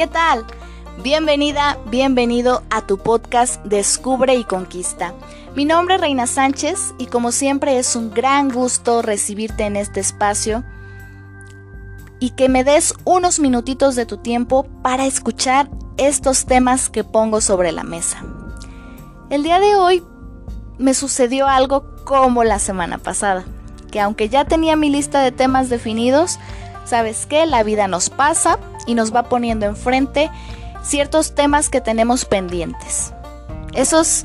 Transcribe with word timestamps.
¿Qué 0.00 0.06
tal? 0.06 0.46
Bienvenida, 1.02 1.76
bienvenido 1.90 2.62
a 2.70 2.86
tu 2.86 2.96
podcast 2.96 3.62
Descubre 3.66 4.34
y 4.34 4.44
Conquista. 4.44 5.12
Mi 5.54 5.66
nombre 5.66 5.96
es 5.96 6.00
Reina 6.00 6.26
Sánchez 6.26 6.94
y 6.96 7.04
como 7.04 7.32
siempre 7.32 7.78
es 7.78 7.94
un 7.96 8.10
gran 8.10 8.48
gusto 8.48 9.02
recibirte 9.02 9.64
en 9.64 9.76
este 9.76 10.00
espacio 10.00 10.64
y 12.18 12.30
que 12.30 12.48
me 12.48 12.64
des 12.64 12.94
unos 13.04 13.40
minutitos 13.40 13.94
de 13.94 14.06
tu 14.06 14.16
tiempo 14.16 14.66
para 14.80 15.04
escuchar 15.04 15.68
estos 15.98 16.46
temas 16.46 16.88
que 16.88 17.04
pongo 17.04 17.42
sobre 17.42 17.70
la 17.70 17.82
mesa. 17.82 18.24
El 19.28 19.42
día 19.42 19.60
de 19.60 19.74
hoy 19.74 20.02
me 20.78 20.94
sucedió 20.94 21.46
algo 21.46 21.94
como 22.04 22.42
la 22.42 22.58
semana 22.58 22.96
pasada, 22.96 23.44
que 23.90 24.00
aunque 24.00 24.30
ya 24.30 24.46
tenía 24.46 24.76
mi 24.76 24.88
lista 24.88 25.20
de 25.20 25.30
temas 25.30 25.68
definidos, 25.68 26.38
¿sabes 26.84 27.26
qué? 27.26 27.46
La 27.46 27.62
vida 27.62 27.88
nos 27.88 28.10
pasa 28.10 28.58
y 28.86 28.94
nos 28.94 29.14
va 29.14 29.24
poniendo 29.24 29.66
enfrente 29.66 30.30
ciertos 30.82 31.34
temas 31.34 31.68
que 31.68 31.80
tenemos 31.80 32.24
pendientes. 32.24 33.12
Esos 33.72 34.24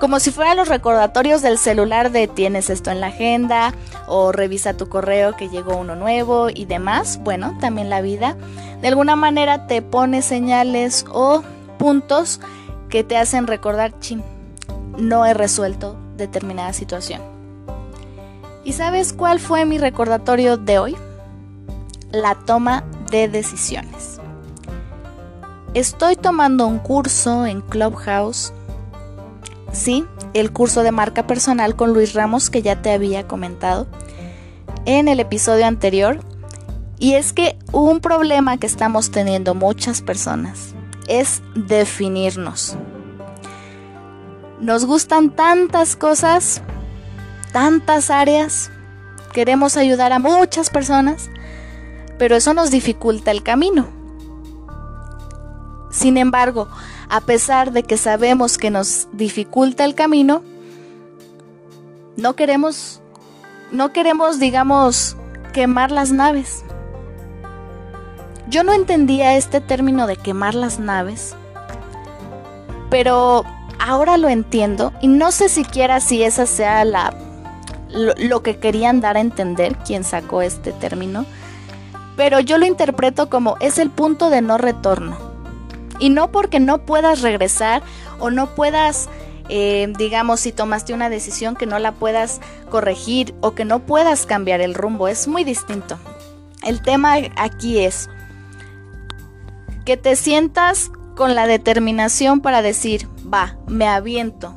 como 0.00 0.18
si 0.18 0.30
fueran 0.30 0.56
los 0.56 0.68
recordatorios 0.68 1.42
del 1.42 1.58
celular 1.58 2.10
de 2.10 2.26
tienes 2.26 2.70
esto 2.70 2.90
en 2.90 3.00
la 3.00 3.08
agenda 3.08 3.74
o 4.06 4.32
revisa 4.32 4.72
tu 4.74 4.88
correo 4.88 5.36
que 5.36 5.50
llegó 5.50 5.76
uno 5.76 5.94
nuevo 5.94 6.48
y 6.48 6.64
demás. 6.64 7.20
Bueno, 7.22 7.56
también 7.60 7.90
la 7.90 8.00
vida 8.00 8.34
de 8.80 8.88
alguna 8.88 9.14
manera 9.14 9.66
te 9.66 9.82
pone 9.82 10.22
señales 10.22 11.04
o 11.12 11.42
puntos 11.78 12.40
que 12.88 13.04
te 13.04 13.18
hacen 13.18 13.46
recordar, 13.46 13.92
chin, 14.00 14.24
no 14.96 15.26
he 15.26 15.34
resuelto 15.34 15.96
determinada 16.16 16.72
situación. 16.72 17.20
¿Y 18.64 18.72
sabes 18.72 19.12
cuál 19.12 19.38
fue 19.38 19.66
mi 19.66 19.76
recordatorio 19.76 20.56
de 20.56 20.78
hoy? 20.78 20.96
La 22.12 22.34
toma 22.34 22.84
de 23.10 23.28
decisiones. 23.28 24.20
Estoy 25.74 26.16
tomando 26.16 26.66
un 26.66 26.80
curso 26.80 27.46
en 27.46 27.60
Clubhouse. 27.60 28.52
Sí, 29.72 30.04
el 30.34 30.52
curso 30.52 30.82
de 30.82 30.90
marca 30.90 31.28
personal 31.28 31.76
con 31.76 31.92
Luis 31.92 32.14
Ramos 32.14 32.50
que 32.50 32.62
ya 32.62 32.82
te 32.82 32.90
había 32.90 33.28
comentado 33.28 33.86
en 34.86 35.06
el 35.06 35.20
episodio 35.20 35.66
anterior. 35.66 36.18
Y 36.98 37.14
es 37.14 37.32
que 37.32 37.56
un 37.72 38.00
problema 38.00 38.58
que 38.58 38.66
estamos 38.66 39.12
teniendo 39.12 39.54
muchas 39.54 40.02
personas 40.02 40.74
es 41.06 41.42
definirnos. 41.54 42.76
Nos 44.60 44.84
gustan 44.84 45.30
tantas 45.30 45.96
cosas, 45.96 46.60
tantas 47.52 48.10
áreas, 48.10 48.70
queremos 49.32 49.76
ayudar 49.76 50.12
a 50.12 50.18
muchas 50.18 50.68
personas, 50.68 51.30
pero 52.20 52.36
eso 52.36 52.52
nos 52.52 52.70
dificulta 52.70 53.30
el 53.30 53.42
camino. 53.42 53.88
Sin 55.90 56.18
embargo, 56.18 56.68
a 57.08 57.22
pesar 57.22 57.72
de 57.72 57.82
que 57.82 57.96
sabemos 57.96 58.58
que 58.58 58.68
nos 58.68 59.08
dificulta 59.12 59.86
el 59.86 59.94
camino, 59.94 60.42
no 62.18 62.36
queremos, 62.36 63.00
no 63.72 63.94
queremos, 63.94 64.38
digamos, 64.38 65.16
quemar 65.54 65.92
las 65.92 66.12
naves. 66.12 66.62
Yo 68.50 68.64
no 68.64 68.74
entendía 68.74 69.38
este 69.38 69.62
término 69.62 70.06
de 70.06 70.16
quemar 70.16 70.54
las 70.54 70.78
naves, 70.78 71.34
pero 72.90 73.46
ahora 73.78 74.18
lo 74.18 74.28
entiendo 74.28 74.92
y 75.00 75.08
no 75.08 75.32
sé 75.32 75.48
siquiera 75.48 76.00
si 76.00 76.22
esa 76.22 76.44
sea 76.44 76.84
la 76.84 77.14
lo, 77.88 78.12
lo 78.18 78.42
que 78.42 78.58
querían 78.58 79.00
dar 79.00 79.16
a 79.16 79.20
entender 79.20 79.74
quien 79.78 80.04
sacó 80.04 80.42
este 80.42 80.72
término, 80.72 81.24
pero 82.20 82.38
yo 82.38 82.58
lo 82.58 82.66
interpreto 82.66 83.30
como 83.30 83.56
es 83.60 83.78
el 83.78 83.88
punto 83.88 84.28
de 84.28 84.42
no 84.42 84.58
retorno. 84.58 85.16
Y 86.00 86.10
no 86.10 86.30
porque 86.30 86.60
no 86.60 86.84
puedas 86.84 87.22
regresar 87.22 87.82
o 88.18 88.30
no 88.30 88.54
puedas, 88.54 89.08
eh, 89.48 89.90
digamos, 89.96 90.40
si 90.40 90.52
tomaste 90.52 90.92
una 90.92 91.08
decisión 91.08 91.56
que 91.56 91.64
no 91.64 91.78
la 91.78 91.92
puedas 91.92 92.42
corregir 92.68 93.34
o 93.40 93.52
que 93.52 93.64
no 93.64 93.78
puedas 93.78 94.26
cambiar 94.26 94.60
el 94.60 94.74
rumbo. 94.74 95.08
Es 95.08 95.28
muy 95.28 95.44
distinto. 95.44 95.98
El 96.62 96.82
tema 96.82 97.14
aquí 97.36 97.78
es 97.78 98.10
que 99.86 99.96
te 99.96 100.14
sientas 100.14 100.90
con 101.16 101.34
la 101.34 101.46
determinación 101.46 102.42
para 102.42 102.60
decir, 102.60 103.08
va, 103.32 103.56
me 103.66 103.88
aviento 103.88 104.54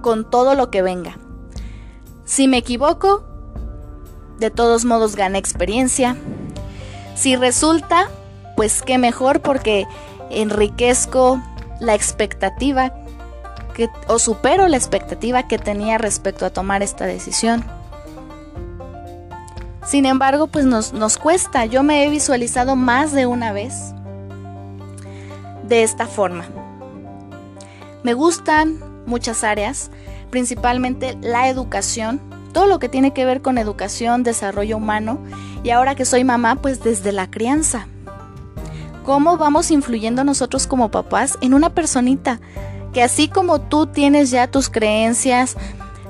con 0.00 0.30
todo 0.30 0.54
lo 0.54 0.70
que 0.70 0.80
venga. 0.80 1.18
Si 2.24 2.48
me 2.48 2.56
equivoco, 2.56 3.26
de 4.38 4.50
todos 4.50 4.84
modos 4.84 5.16
gané 5.16 5.38
experiencia. 5.38 6.16
Si 7.14 7.36
resulta, 7.36 8.08
pues 8.56 8.82
qué 8.82 8.98
mejor 8.98 9.40
porque 9.40 9.86
enriquezco 10.30 11.42
la 11.80 11.94
expectativa 11.94 12.92
o 14.08 14.18
supero 14.18 14.66
la 14.66 14.76
expectativa 14.76 15.46
que 15.46 15.58
tenía 15.58 15.98
respecto 15.98 16.44
a 16.44 16.50
tomar 16.50 16.82
esta 16.82 17.06
decisión. 17.06 17.64
Sin 19.86 20.04
embargo, 20.04 20.48
pues 20.48 20.64
nos, 20.64 20.92
nos 20.92 21.16
cuesta. 21.16 21.64
Yo 21.64 21.82
me 21.82 22.04
he 22.04 22.10
visualizado 22.10 22.76
más 22.76 23.12
de 23.12 23.26
una 23.26 23.52
vez 23.52 23.94
de 25.62 25.82
esta 25.82 26.06
forma. 26.06 26.44
Me 28.02 28.14
gustan 28.14 28.80
muchas 29.06 29.44
áreas, 29.44 29.90
principalmente 30.30 31.16
la 31.20 31.48
educación, 31.48 32.20
todo 32.52 32.66
lo 32.66 32.78
que 32.78 32.88
tiene 32.88 33.12
que 33.12 33.24
ver 33.24 33.42
con 33.42 33.58
educación, 33.58 34.22
desarrollo 34.22 34.76
humano 34.76 35.18
y 35.62 35.70
ahora 35.70 35.94
que 35.94 36.04
soy 36.04 36.24
mamá, 36.24 36.56
pues 36.56 36.82
desde 36.82 37.12
la 37.12 37.30
crianza. 37.30 37.86
Cómo 39.04 39.36
vamos 39.38 39.70
influyendo 39.70 40.24
nosotros 40.24 40.66
como 40.66 40.90
papás 40.90 41.38
en 41.40 41.54
una 41.54 41.70
personita 41.70 42.40
que 42.92 43.02
así 43.02 43.28
como 43.28 43.60
tú 43.60 43.86
tienes 43.86 44.30
ya 44.30 44.50
tus 44.50 44.68
creencias, 44.68 45.56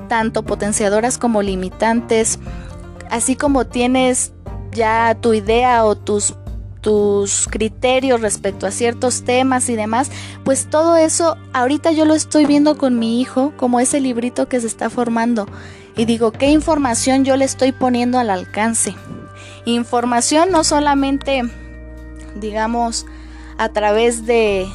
tanto 0.09 0.45
potenciadoras 0.45 1.19
como 1.19 1.43
limitantes, 1.43 2.39
así 3.11 3.37
como 3.37 3.67
tienes 3.67 4.33
ya 4.73 5.17
tu 5.21 5.35
idea 5.35 5.85
o 5.85 5.97
tus 5.97 6.35
tus 6.89 7.49
criterios 7.51 8.23
respecto 8.23 8.67
a 8.67 8.71
ciertos 8.71 9.23
temas 9.23 9.69
y 9.69 9.77
demás, 9.77 10.11
pues 10.43 10.71
todo 10.71 10.97
eso 10.97 11.37
ahorita 11.53 11.93
yo 11.93 12.07
lo 12.07 12.15
estoy 12.15 12.47
viendo 12.47 12.79
con 12.79 12.99
mi 12.99 13.21
hijo 13.21 13.53
como 13.59 13.79
ese 13.79 14.01
librito 14.01 14.49
que 14.49 14.59
se 14.59 14.69
está 14.69 14.89
formando 14.89 15.47
y 15.99 16.07
digo, 16.07 16.33
¿qué 16.33 16.47
información 16.47 17.27
yo 17.27 17.37
le 17.37 17.45
estoy 17.45 17.73
poniendo 17.73 18.19
al 18.19 18.31
alcance? 18.31 18.95
Información 19.67 20.51
no 20.51 20.65
solamente 20.65 21.43
digamos, 22.37 23.05
a 23.59 23.69
través 23.69 24.25
de, 24.25 24.67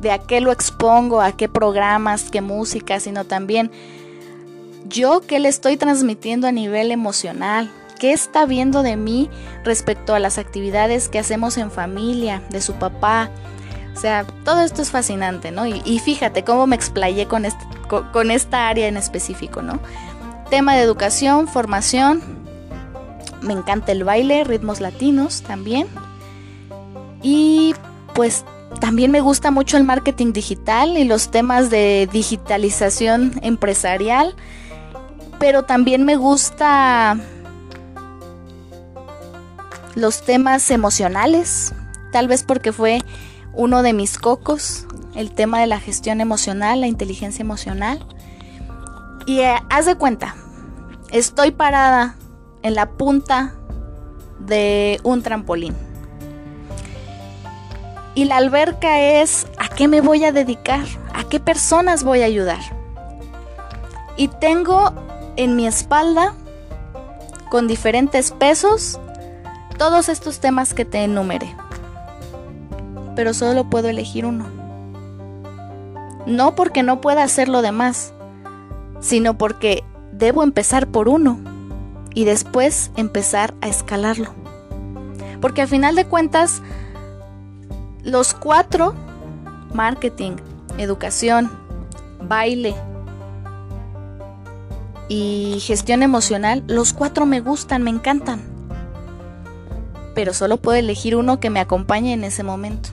de 0.00 0.12
a 0.12 0.18
qué 0.18 0.40
lo 0.40 0.50
expongo, 0.50 1.20
a 1.20 1.32
qué 1.32 1.46
programas, 1.46 2.30
qué 2.30 2.40
música, 2.40 3.00
sino 3.00 3.24
también 3.24 3.70
yo 4.86 5.20
qué 5.20 5.40
le 5.40 5.50
estoy 5.50 5.76
transmitiendo 5.76 6.46
a 6.46 6.52
nivel 6.52 6.90
emocional, 6.90 7.70
qué 8.02 8.12
está 8.12 8.46
viendo 8.46 8.82
de 8.82 8.96
mí 8.96 9.30
respecto 9.62 10.12
a 10.12 10.18
las 10.18 10.36
actividades 10.36 11.08
que 11.08 11.20
hacemos 11.20 11.56
en 11.56 11.70
familia, 11.70 12.42
de 12.50 12.60
su 12.60 12.72
papá. 12.72 13.30
O 13.96 14.00
sea, 14.00 14.26
todo 14.44 14.62
esto 14.62 14.82
es 14.82 14.90
fascinante, 14.90 15.52
¿no? 15.52 15.66
Y, 15.66 16.00
fíjate 16.00 16.42
cómo 16.42 16.66
me 16.66 16.74
explayé 16.74 17.28
con, 17.28 17.46
con 18.12 18.32
esta 18.32 18.68
área 18.68 18.88
en 18.88 18.96
específico, 18.96 19.62
¿no? 19.62 19.78
Tema 20.50 20.74
de 20.74 20.82
educación, 20.82 21.46
formación. 21.46 22.20
Me 23.40 23.52
encanta 23.52 23.92
el 23.92 24.02
baile, 24.02 24.42
ritmos 24.42 24.80
latinos 24.80 25.42
también. 25.42 25.86
Y 27.22 27.76
pues 28.14 28.44
también 28.80 29.12
me 29.12 29.20
gusta 29.20 29.52
mucho 29.52 29.76
el 29.76 29.84
marketing 29.84 30.32
digital 30.32 30.98
y 30.98 31.04
los 31.04 31.30
temas 31.30 31.70
de 31.70 32.08
digitalización 32.12 33.38
empresarial, 33.42 34.34
pero 35.38 35.62
también 35.62 36.04
me 36.04 36.16
gusta 36.16 37.16
los 39.94 40.22
temas 40.22 40.70
emocionales, 40.70 41.74
tal 42.12 42.28
vez 42.28 42.42
porque 42.42 42.72
fue 42.72 43.02
uno 43.52 43.82
de 43.82 43.92
mis 43.92 44.18
cocos, 44.18 44.86
el 45.14 45.32
tema 45.32 45.60
de 45.60 45.66
la 45.66 45.80
gestión 45.80 46.20
emocional, 46.20 46.80
la 46.80 46.86
inteligencia 46.86 47.42
emocional. 47.42 48.04
Y 49.26 49.40
eh, 49.40 49.54
haz 49.70 49.86
de 49.86 49.96
cuenta, 49.96 50.34
estoy 51.10 51.50
parada 51.50 52.16
en 52.62 52.74
la 52.74 52.90
punta 52.90 53.54
de 54.40 55.00
un 55.04 55.22
trampolín 55.22 55.76
y 58.14 58.24
la 58.24 58.36
alberca 58.36 59.00
es 59.00 59.46
a 59.58 59.68
qué 59.68 59.88
me 59.88 60.00
voy 60.00 60.24
a 60.24 60.32
dedicar, 60.32 60.84
a 61.14 61.24
qué 61.24 61.40
personas 61.40 62.04
voy 62.04 62.22
a 62.22 62.26
ayudar. 62.26 62.60
Y 64.16 64.28
tengo 64.28 64.92
en 65.36 65.56
mi 65.56 65.66
espalda, 65.66 66.34
con 67.50 67.66
diferentes 67.68 68.30
pesos, 68.32 69.00
todos 69.82 70.08
estos 70.08 70.38
temas 70.38 70.74
que 70.74 70.84
te 70.84 71.02
enumeré. 71.02 71.56
Pero 73.16 73.34
solo 73.34 73.68
puedo 73.68 73.88
elegir 73.88 74.24
uno. 74.24 74.46
No 76.24 76.54
porque 76.54 76.84
no 76.84 77.00
pueda 77.00 77.24
hacer 77.24 77.48
lo 77.48 77.62
demás, 77.62 78.14
sino 79.00 79.36
porque 79.36 79.82
debo 80.12 80.44
empezar 80.44 80.86
por 80.86 81.08
uno 81.08 81.40
y 82.14 82.24
después 82.26 82.92
empezar 82.94 83.54
a 83.60 83.66
escalarlo. 83.66 84.32
Porque 85.40 85.62
al 85.62 85.68
final 85.68 85.96
de 85.96 86.04
cuentas, 86.04 86.62
los 88.04 88.34
cuatro, 88.34 88.94
marketing, 89.74 90.36
educación, 90.78 91.50
baile 92.20 92.76
y 95.08 95.58
gestión 95.58 96.04
emocional, 96.04 96.62
los 96.68 96.92
cuatro 96.92 97.26
me 97.26 97.40
gustan, 97.40 97.82
me 97.82 97.90
encantan. 97.90 98.51
Pero 100.14 100.34
solo 100.34 100.56
puedo 100.58 100.78
elegir 100.78 101.16
uno 101.16 101.40
que 101.40 101.50
me 101.50 101.60
acompañe 101.60 102.12
en 102.12 102.24
ese 102.24 102.42
momento. 102.42 102.90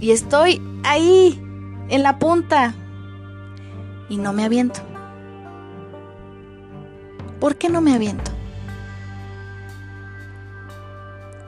Y 0.00 0.12
estoy 0.12 0.62
ahí, 0.82 1.40
en 1.88 2.02
la 2.02 2.18
punta, 2.18 2.74
y 4.08 4.16
no 4.16 4.32
me 4.32 4.44
aviento. 4.44 4.80
¿Por 7.38 7.56
qué 7.56 7.68
no 7.68 7.80
me 7.80 7.94
aviento? 7.94 8.30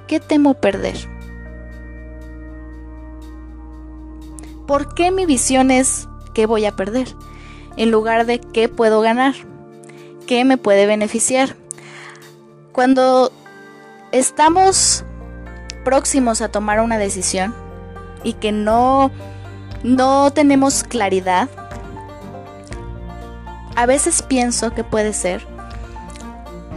¿Qué 0.07 0.21
temo 0.21 0.55
perder? 0.55 0.97
¿Por 4.67 4.95
qué 4.95 5.11
mi 5.11 5.27
visión 5.27 5.71
es 5.71 6.09
qué 6.35 6.47
voy 6.47 6.65
a 6.67 6.77
perder? 6.77 7.09
En 7.77 7.91
lugar 7.91 8.27
de 8.27 8.39
qué 8.39 8.69
puedo 8.69 9.01
ganar, 9.01 9.35
qué 10.27 10.45
me 10.45 10.57
puede 10.57 10.87
beneficiar. 10.87 11.57
Cuando 12.73 13.33
estamos 14.13 15.05
próximos 15.85 16.41
a 16.43 16.49
tomar 16.49 16.81
una 16.81 16.99
decisión 16.99 17.55
y 18.23 18.35
que 18.35 18.53
no, 18.53 19.11
no 19.83 20.31
tenemos 20.33 20.85
claridad, 20.85 21.49
a 23.75 23.87
veces 23.87 24.23
pienso 24.23 24.73
que 24.75 24.85
puede 24.85 25.13
ser 25.13 25.45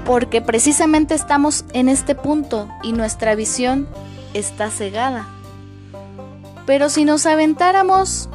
porque 0.05 0.41
precisamente 0.41 1.15
estamos 1.15 1.65
en 1.73 1.89
este 1.89 2.15
punto 2.15 2.69
y 2.83 2.93
nuestra 2.93 3.35
visión 3.35 3.87
está 4.33 4.69
cegada. 4.69 5.27
Pero 6.65 6.89
si 6.89 7.05
nos 7.05 7.25
aventáramos 7.25 8.29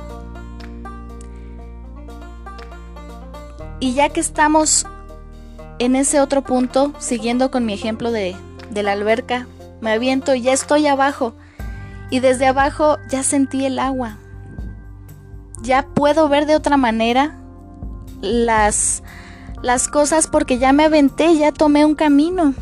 y 3.79 3.95
ya 3.95 4.09
que 4.09 4.21
estamos 4.21 4.87
en 5.79 5.97
ese 5.97 6.21
otro 6.21 6.43
punto, 6.43 6.93
siguiendo 6.99 7.51
con 7.51 7.65
mi 7.65 7.73
ejemplo 7.73 8.11
de, 8.11 8.37
de 8.71 8.83
la 8.83 8.93
alberca, 8.93 9.47
me 9.81 9.93
aviento 9.93 10.35
y 10.35 10.43
ya 10.43 10.53
estoy 10.53 10.87
abajo. 10.87 11.35
Y 12.11 12.21
desde 12.21 12.47
abajo 12.47 12.99
ya 13.09 13.23
sentí 13.23 13.65
el 13.65 13.79
agua. 13.79 14.19
Ya 15.63 15.87
puedo 15.87 16.29
ver 16.29 16.47
de 16.47 16.57
otra 16.57 16.77
manera 16.77 17.37
las 18.21 19.03
las 19.63 19.89
cosas 19.89 20.27
porque 20.27 20.59
ya 20.59 20.73
me 20.73 20.85
aventé, 20.85 21.37
ya 21.37 21.53
tomé 21.53 21.85
un 21.85 21.95
camino. 21.95 22.55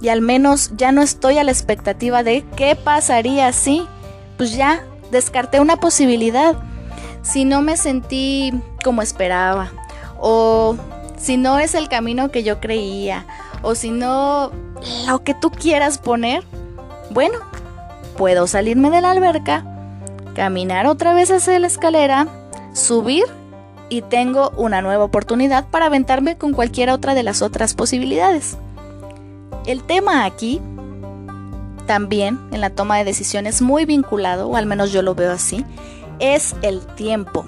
Y 0.00 0.08
al 0.08 0.20
menos 0.20 0.72
ya 0.76 0.92
no 0.92 1.02
estoy 1.02 1.38
a 1.38 1.44
la 1.44 1.50
expectativa 1.50 2.22
de 2.22 2.44
qué 2.56 2.76
pasaría 2.76 3.52
si, 3.52 3.86
pues 4.36 4.54
ya 4.54 4.84
descarté 5.10 5.60
una 5.60 5.76
posibilidad. 5.76 6.56
Si 7.22 7.44
no 7.44 7.62
me 7.62 7.76
sentí 7.76 8.52
como 8.84 9.02
esperaba, 9.02 9.70
o 10.20 10.76
si 11.16 11.36
no 11.36 11.58
es 11.58 11.74
el 11.74 11.88
camino 11.88 12.30
que 12.30 12.42
yo 12.42 12.60
creía, 12.60 13.26
o 13.64 13.74
si 13.74 13.90
no 13.90 14.52
lo 15.08 15.24
que 15.24 15.34
tú 15.34 15.50
quieras 15.50 15.98
poner, 15.98 16.44
bueno, 17.10 17.38
puedo 18.16 18.46
salirme 18.46 18.90
de 18.90 19.00
la 19.00 19.10
alberca, 19.10 19.64
caminar 20.34 20.86
otra 20.86 21.14
vez 21.14 21.30
hacia 21.30 21.58
la 21.58 21.66
escalera, 21.66 22.28
subir 22.72 23.24
y 23.88 24.02
tengo 24.02 24.50
una 24.56 24.82
nueva 24.82 25.04
oportunidad 25.04 25.66
para 25.68 25.86
aventarme 25.86 26.36
con 26.36 26.52
cualquiera 26.52 26.94
otra 26.94 27.14
de 27.14 27.22
las 27.22 27.42
otras 27.42 27.74
posibilidades. 27.74 28.56
El 29.66 29.82
tema 29.82 30.24
aquí, 30.24 30.60
también 31.86 32.38
en 32.52 32.60
la 32.60 32.70
toma 32.70 32.98
de 32.98 33.04
decisiones 33.04 33.62
muy 33.62 33.86
vinculado, 33.86 34.48
o 34.48 34.56
al 34.56 34.66
menos 34.66 34.92
yo 34.92 35.02
lo 35.02 35.14
veo 35.14 35.32
así, 35.32 35.64
es 36.18 36.54
el 36.62 36.80
tiempo. 36.80 37.46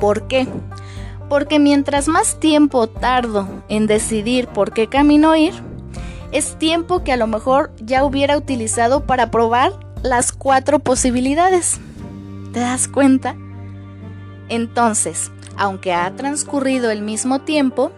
¿Por 0.00 0.28
qué? 0.28 0.46
Porque 1.28 1.58
mientras 1.58 2.08
más 2.08 2.40
tiempo 2.40 2.88
tardo 2.88 3.46
en 3.68 3.86
decidir 3.86 4.48
por 4.48 4.72
qué 4.72 4.88
camino 4.88 5.36
ir, 5.36 5.54
es 6.32 6.58
tiempo 6.58 7.04
que 7.04 7.12
a 7.12 7.16
lo 7.16 7.26
mejor 7.26 7.70
ya 7.80 8.04
hubiera 8.04 8.36
utilizado 8.36 9.04
para 9.04 9.30
probar 9.30 9.72
las 10.02 10.32
cuatro 10.32 10.78
posibilidades. 10.78 11.80
¿Te 12.52 12.60
das 12.60 12.88
cuenta? 12.88 13.36
Entonces, 14.48 15.30
aunque 15.56 15.92
ha 15.92 16.14
transcurrido 16.16 16.90
el 16.90 17.02
mismo 17.02 17.40
tiempo, 17.40 17.92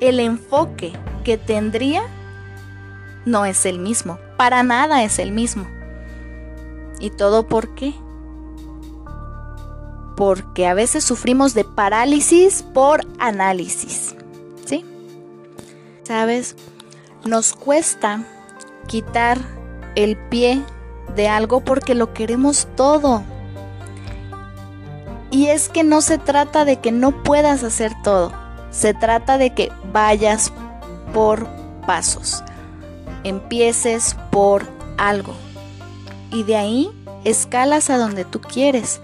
el 0.00 0.20
enfoque 0.20 0.92
que 1.24 1.36
tendría 1.38 2.02
no 3.24 3.44
es 3.44 3.66
el 3.66 3.78
mismo, 3.78 4.18
para 4.36 4.62
nada 4.62 5.02
es 5.02 5.18
el 5.18 5.32
mismo. 5.32 5.66
¿Y 7.00 7.10
todo 7.10 7.46
por 7.46 7.74
qué? 7.74 7.94
Porque 10.18 10.66
a 10.66 10.74
veces 10.74 11.04
sufrimos 11.04 11.54
de 11.54 11.62
parálisis 11.62 12.64
por 12.74 13.06
análisis. 13.20 14.16
¿Sí? 14.66 14.84
¿Sabes? 16.02 16.56
Nos 17.24 17.52
cuesta 17.54 18.24
quitar 18.88 19.38
el 19.94 20.16
pie 20.16 20.60
de 21.14 21.28
algo 21.28 21.60
porque 21.60 21.94
lo 21.94 22.12
queremos 22.14 22.66
todo. 22.74 23.22
Y 25.30 25.46
es 25.46 25.68
que 25.68 25.84
no 25.84 26.00
se 26.00 26.18
trata 26.18 26.64
de 26.64 26.80
que 26.80 26.90
no 26.90 27.22
puedas 27.22 27.62
hacer 27.62 27.92
todo, 28.02 28.32
se 28.72 28.94
trata 28.94 29.38
de 29.38 29.54
que 29.54 29.70
vayas 29.92 30.52
por 31.14 31.46
pasos, 31.86 32.42
empieces 33.22 34.16
por 34.32 34.66
algo 34.96 35.34
y 36.30 36.42
de 36.42 36.56
ahí 36.56 36.90
escalas 37.24 37.90
a 37.90 37.98
donde 37.98 38.24
tú 38.24 38.40
quieres. 38.40 39.00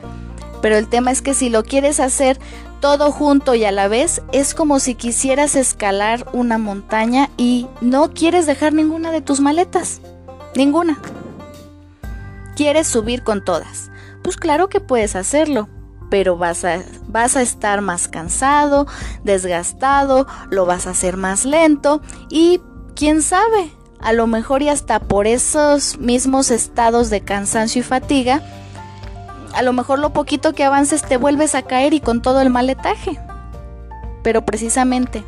Pero 0.64 0.78
el 0.78 0.88
tema 0.88 1.10
es 1.10 1.20
que 1.20 1.34
si 1.34 1.50
lo 1.50 1.62
quieres 1.62 2.00
hacer 2.00 2.38
todo 2.80 3.12
junto 3.12 3.54
y 3.54 3.66
a 3.66 3.70
la 3.70 3.86
vez, 3.86 4.22
es 4.32 4.54
como 4.54 4.80
si 4.80 4.94
quisieras 4.94 5.56
escalar 5.56 6.26
una 6.32 6.56
montaña 6.56 7.28
y 7.36 7.66
no 7.82 8.14
quieres 8.14 8.46
dejar 8.46 8.72
ninguna 8.72 9.10
de 9.10 9.20
tus 9.20 9.40
maletas. 9.40 10.00
Ninguna. 10.56 10.98
¿Quieres 12.56 12.86
subir 12.86 13.22
con 13.24 13.44
todas? 13.44 13.90
Pues 14.22 14.38
claro 14.38 14.70
que 14.70 14.80
puedes 14.80 15.16
hacerlo, 15.16 15.68
pero 16.08 16.38
vas 16.38 16.64
a, 16.64 16.82
vas 17.08 17.36
estar 17.36 17.82
más 17.82 18.08
cansado, 18.08 18.86
desgastado, 19.22 20.26
lo 20.48 20.64
vas 20.64 20.86
a 20.86 20.92
hacer 20.92 21.18
más 21.18 21.44
lento 21.44 22.00
y 22.30 22.62
quién 22.96 23.20
sabe, 23.20 23.70
a 24.00 24.14
lo 24.14 24.26
mejor 24.26 24.62
y 24.62 24.70
hasta 24.70 24.98
por 24.98 25.26
esos 25.26 25.98
mismos 25.98 26.50
estados 26.50 27.10
de 27.10 27.20
cansancio 27.20 27.80
y 27.80 27.84
fatiga, 27.84 28.42
a 29.54 29.62
lo 29.62 29.72
mejor 29.72 29.98
lo 29.98 30.12
poquito 30.12 30.52
que 30.52 30.64
avances 30.64 31.02
te 31.02 31.16
vuelves 31.16 31.54
a 31.54 31.62
caer 31.62 31.94
y 31.94 32.00
con 32.00 32.22
todo 32.22 32.40
el 32.40 32.50
maletaje. 32.50 33.18
Pero 34.22 34.44
precisamente 34.44 35.24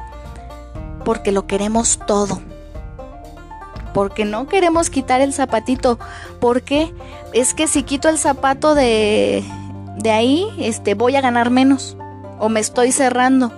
porque 1.04 1.30
lo 1.30 1.46
queremos 1.46 2.00
todo. 2.06 2.40
Porque 3.94 4.24
no 4.24 4.48
queremos 4.48 4.90
quitar 4.90 5.20
el 5.20 5.32
zapatito. 5.32 5.98
porque 6.40 6.92
Es 7.32 7.54
que 7.54 7.68
si 7.68 7.84
quito 7.84 8.08
el 8.08 8.18
zapato 8.18 8.74
de 8.74 9.44
de 9.96 10.10
ahí 10.10 10.46
este, 10.58 10.94
voy 10.94 11.16
a 11.16 11.20
ganar 11.20 11.50
menos 11.50 11.96
o 12.38 12.48
me 12.48 12.60
estoy 12.60 12.92
cerrando. 12.92 13.52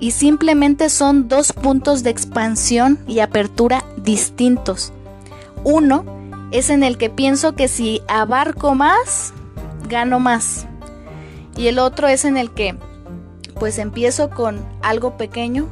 Y 0.00 0.12
simplemente 0.12 0.90
son 0.90 1.26
dos 1.26 1.52
puntos 1.52 2.02
de 2.02 2.10
expansión 2.10 2.98
y 3.08 3.20
apertura 3.20 3.84
distintos. 3.96 4.92
Uno 5.64 6.04
es 6.50 6.70
en 6.70 6.82
el 6.82 6.96
que 6.96 7.10
pienso 7.10 7.54
que 7.54 7.68
si 7.68 8.02
abarco 8.08 8.74
más, 8.74 9.32
gano 9.88 10.18
más. 10.18 10.66
Y 11.56 11.68
el 11.68 11.78
otro 11.78 12.08
es 12.08 12.24
en 12.24 12.36
el 12.36 12.52
que 12.52 12.76
pues 13.58 13.78
empiezo 13.78 14.30
con 14.30 14.64
algo 14.82 15.16
pequeño, 15.16 15.68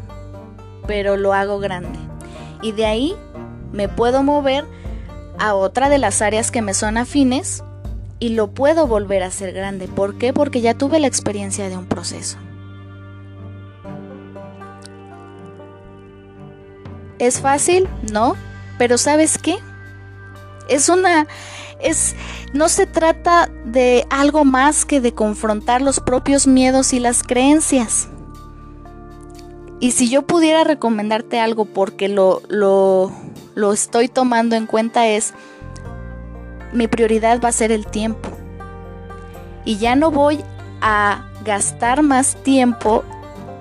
pero 0.86 1.16
lo 1.16 1.32
hago 1.32 1.58
grande. 1.58 1.98
Y 2.62 2.72
de 2.72 2.84
ahí 2.84 3.16
me 3.72 3.88
puedo 3.88 4.22
mover 4.22 4.64
a 5.38 5.54
otra 5.54 5.88
de 5.88 5.98
las 5.98 6.22
áreas 6.22 6.50
que 6.50 6.62
me 6.62 6.74
son 6.74 6.96
afines 6.96 7.62
y 8.18 8.30
lo 8.30 8.48
puedo 8.48 8.86
volver 8.86 9.22
a 9.22 9.26
hacer 9.26 9.52
grande. 9.52 9.88
¿Por 9.88 10.18
qué? 10.18 10.32
Porque 10.32 10.60
ya 10.60 10.74
tuve 10.74 10.98
la 11.00 11.06
experiencia 11.06 11.68
de 11.68 11.76
un 11.76 11.86
proceso. 11.86 12.38
¿Es 17.18 17.40
fácil? 17.40 17.88
No, 18.12 18.34
pero 18.78 18.98
¿sabes 18.98 19.38
qué? 19.38 19.58
Es 20.68 20.88
una 20.88 21.26
es 21.80 22.16
no 22.52 22.68
se 22.68 22.86
trata 22.86 23.50
de 23.64 24.06
algo 24.10 24.44
más 24.44 24.84
que 24.84 25.00
de 25.00 25.12
confrontar 25.12 25.82
los 25.82 26.00
propios 26.00 26.46
miedos 26.46 26.92
y 26.92 27.00
las 27.00 27.22
creencias. 27.22 28.08
Y 29.78 29.92
si 29.92 30.08
yo 30.08 30.22
pudiera 30.22 30.64
recomendarte 30.64 31.38
algo 31.38 31.66
porque 31.66 32.08
lo, 32.08 32.40
lo, 32.48 33.12
lo 33.54 33.72
estoy 33.72 34.08
tomando 34.08 34.56
en 34.56 34.66
cuenta 34.66 35.06
es 35.06 35.34
mi 36.72 36.88
prioridad 36.88 37.40
va 37.42 37.50
a 37.50 37.52
ser 37.52 37.72
el 37.72 37.86
tiempo. 37.86 38.30
Y 39.64 39.76
ya 39.76 39.96
no 39.96 40.10
voy 40.10 40.42
a 40.80 41.26
gastar 41.44 42.02
más 42.02 42.36
tiempo 42.42 43.04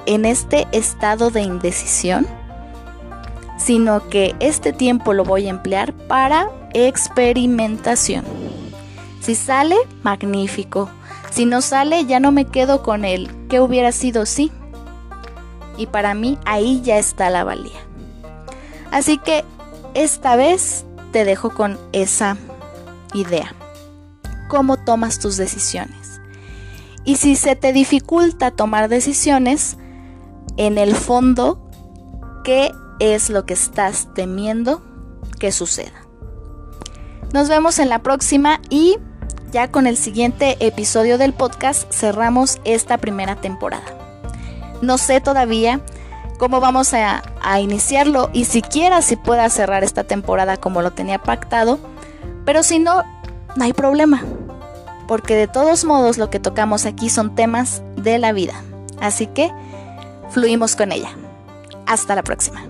en 0.05 0.25
este 0.25 0.67
estado 0.71 1.31
de 1.31 1.41
indecisión, 1.41 2.27
sino 3.57 4.07
que 4.09 4.35
este 4.39 4.71
tiempo 4.71 5.13
lo 5.13 5.23
voy 5.23 5.47
a 5.47 5.49
emplear 5.49 5.93
para 5.93 6.49
experimentación. 6.75 8.25
Si 9.21 9.33
sale, 9.33 9.75
magnífico. 10.03 10.89
Si 11.31 11.45
no 11.45 11.61
sale, 11.61 12.05
ya 12.05 12.19
no 12.19 12.31
me 12.31 12.45
quedo 12.45 12.83
con 12.83 13.05
él. 13.05 13.29
¿Qué 13.49 13.59
hubiera 13.59 13.91
sido 13.91 14.25
sí? 14.25 14.51
Y 15.77 15.87
para 15.87 16.13
mí 16.13 16.37
ahí 16.45 16.81
ya 16.81 16.97
está 16.97 17.29
la 17.29 17.43
valía. 17.43 17.79
Así 18.91 19.17
que 19.17 19.43
esta 19.93 20.35
vez 20.35 20.85
te 21.11 21.25
dejo 21.25 21.49
con 21.49 21.79
esa 21.91 22.37
idea. 23.13 23.55
¿Cómo 24.47 24.77
tomas 24.77 25.19
tus 25.19 25.37
decisiones? 25.37 26.21
Y 27.03 27.15
si 27.15 27.35
se 27.35 27.55
te 27.55 27.73
dificulta 27.73 28.51
tomar 28.51 28.89
decisiones, 28.89 29.77
en 30.57 30.77
el 30.77 30.95
fondo, 30.95 31.69
¿qué 32.43 32.71
es 32.99 33.29
lo 33.29 33.45
que 33.45 33.53
estás 33.53 34.07
temiendo 34.13 34.83
que 35.39 35.51
suceda? 35.51 36.04
Nos 37.33 37.49
vemos 37.49 37.79
en 37.79 37.89
la 37.89 37.99
próxima 37.99 38.59
y 38.69 38.97
ya 39.51 39.71
con 39.71 39.87
el 39.87 39.97
siguiente 39.97 40.57
episodio 40.59 41.17
del 41.17 41.33
podcast 41.33 41.91
cerramos 41.91 42.59
esta 42.65 42.97
primera 42.97 43.35
temporada. 43.35 43.85
No 44.81 44.97
sé 44.97 45.21
todavía 45.21 45.81
cómo 46.37 46.59
vamos 46.59 46.93
a, 46.93 47.21
iniciarlo 47.59 48.29
y 48.33 48.45
siquiera 48.45 49.01
si 49.01 49.15
pueda 49.15 49.49
cerrar 49.49 49.83
esta 49.83 50.03
temporada 50.03 50.57
como 50.57 50.81
lo 50.81 50.91
tenía 50.91 51.19
pactado, 51.19 51.79
pero 52.43 52.63
si 52.63 52.79
no, 52.79 53.03
no 53.55 53.63
hay 53.63 53.71
problema, 53.71 54.23
porque 55.07 55.35
de 55.35 55.47
todos 55.47 55.85
modos 55.85 56.17
lo 56.17 56.29
que 56.29 56.39
tocamos 56.39 56.85
aquí 56.85 57.09
son 57.09 57.35
temas 57.35 57.81
de 57.95 58.17
la 58.17 58.33
vida, 58.33 58.55
así 58.99 59.27
que 59.27 59.51
fluimos 60.31 60.75
con 60.75 60.91
ella. 60.91 61.11
Hasta 61.85 62.15
la 62.15 62.23
próxima. 62.23 62.63